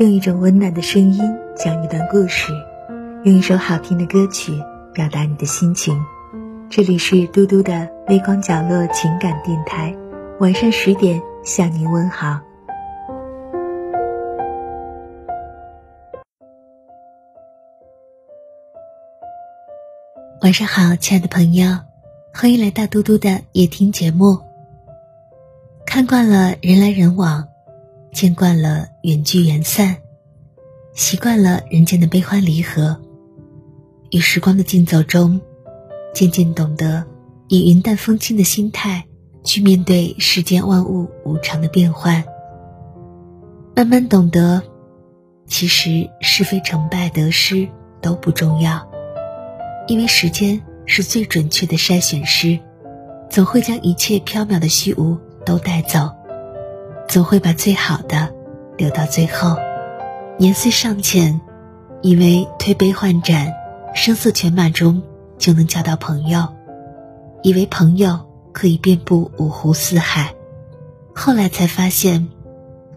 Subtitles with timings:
[0.00, 1.22] 用一种温暖的声音
[1.54, 2.52] 讲一段故事，
[3.22, 4.52] 用一首好听的歌曲
[4.92, 5.96] 表达你的心情。
[6.68, 9.94] 这里是嘟嘟的微光角落情感电台，
[10.40, 12.40] 晚上十点向您问好。
[20.42, 21.68] 晚上好，亲爱的朋友，
[22.32, 24.40] 欢迎来到嘟嘟的夜听节目。
[25.86, 27.53] 看惯了人来人往。
[28.14, 29.96] 见惯了远聚远散，
[30.94, 33.02] 习惯了人间的悲欢离合，
[34.12, 35.40] 与时光的竞走中，
[36.14, 37.04] 渐渐懂得
[37.48, 39.04] 以云淡风轻的心态
[39.42, 42.22] 去面对世间万物无常的变换。
[43.74, 44.62] 慢慢懂得，
[45.48, 47.68] 其实是非成败得失
[48.00, 48.88] 都不重要，
[49.88, 52.60] 因为时间是最准确的筛选师，
[53.28, 56.08] 总会将一切缥缈的虚无都带走。
[57.14, 58.34] 总会把最好的
[58.76, 59.56] 留到最后。
[60.36, 61.40] 年岁尚浅，
[62.02, 63.52] 以为推杯换盏、
[63.94, 65.00] 声色犬马中
[65.38, 66.44] 就能交到朋友，
[67.44, 68.18] 以为朋友
[68.52, 70.34] 可以遍布五湖四海。
[71.14, 72.26] 后来才发现，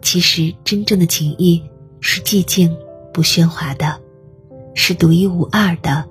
[0.02, 1.64] 其实真正的情谊
[2.02, 2.76] 是寂静
[3.14, 4.00] 不喧哗的，
[4.74, 6.04] 是独一无二的，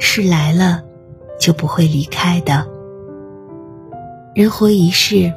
[0.00, 0.82] 是来了
[1.38, 2.66] 就不会离开的。
[4.34, 5.32] 人活一世。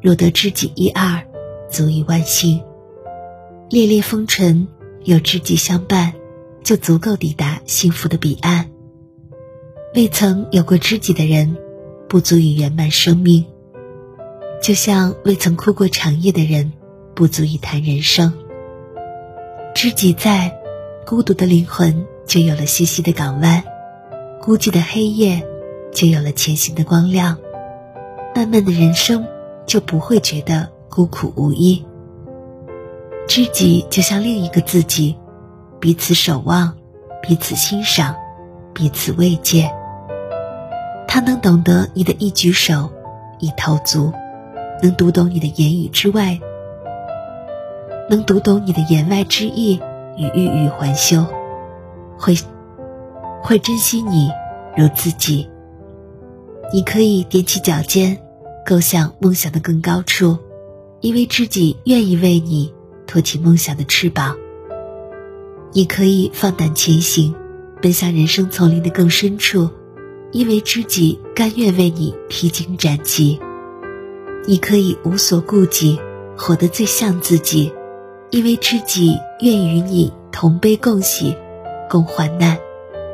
[0.00, 1.24] 若得知己一二，
[1.72, 2.62] 足以万幸。
[3.70, 4.68] 烈烈风尘，
[5.04, 6.12] 有知己相伴，
[6.62, 8.70] 就足够抵达幸福的彼岸。
[9.94, 11.56] 未曾有过知己的人，
[12.08, 13.46] 不足以圆满生命。
[14.62, 16.72] 就像未曾哭过长夜的人，
[17.14, 18.32] 不足以谈人生。
[19.74, 20.54] 知己在，
[21.06, 23.64] 孤独的灵魂就有了栖息的港湾，
[24.40, 25.42] 孤寂的黑夜
[25.92, 27.38] 就有了前行的光亮。
[28.36, 29.26] 漫漫的人生。
[29.64, 31.82] 就不会觉得孤苦无依。
[33.26, 35.16] 知己就像另一个自己，
[35.80, 36.70] 彼此守望，
[37.22, 38.14] 彼此欣赏，
[38.74, 39.72] 彼此慰藉。
[41.08, 42.92] 他能懂得你的一举手，
[43.38, 44.12] 一投足，
[44.82, 46.38] 能读懂你的言语之外，
[48.10, 49.80] 能读懂你的言外之意
[50.18, 51.24] 与欲语还休，
[52.18, 52.36] 会
[53.42, 54.30] 会珍惜你
[54.76, 55.48] 如自己。
[56.70, 58.18] 你可以踮起脚尖。
[58.64, 60.38] 够向梦想的更高处，
[61.02, 62.72] 因为知己愿意为你
[63.06, 64.36] 托起梦想的翅膀。
[65.72, 67.34] 你可以放胆前行，
[67.80, 69.68] 奔向人生丛林的更深处，
[70.30, 73.38] 因为知己甘愿为你披荆斩棘。
[74.46, 75.98] 你可以无所顾忌，
[76.36, 77.72] 活得最像自己，
[78.30, 81.36] 因为知己愿与你同悲共喜，
[81.90, 82.56] 共患难。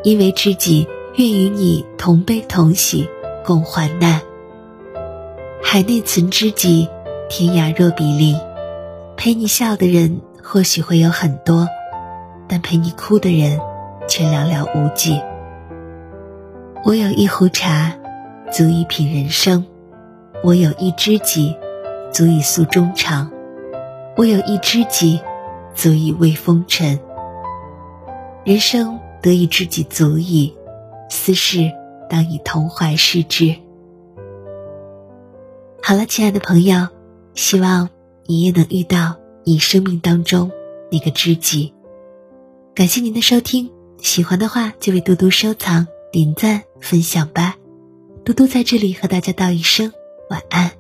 [0.05, 3.09] 因为知己愿与你同悲同喜，
[3.45, 4.21] 共患难。
[5.63, 6.89] 海内存知己，
[7.29, 8.37] 天涯若比邻。
[9.17, 11.67] 陪你笑的人或许会有很多，
[12.49, 13.59] 但陪你哭的人
[14.09, 15.21] 却寥寥无几。
[16.85, 17.93] 我有一壶茶，
[18.51, 19.65] 足以品人生；
[20.43, 21.57] 我有一知己，
[22.13, 23.29] 足以诉衷肠；
[24.17, 25.21] 我有一知己，
[25.75, 27.01] 足以慰风尘。
[28.45, 30.57] 人生得一知己足矣，
[31.11, 31.73] 私事
[32.09, 33.57] 当以同怀视之。
[35.83, 36.87] 好了，亲爱的朋友，
[37.39, 37.89] 希望
[38.27, 40.51] 你也能遇到你生命当中
[40.91, 41.73] 那个知己。
[42.75, 43.71] 感谢您的收听，
[44.03, 47.55] 喜欢的话就为嘟嘟收藏、点赞、分享吧。
[48.25, 49.93] 嘟嘟在这里和大家道一声
[50.29, 50.73] 晚安。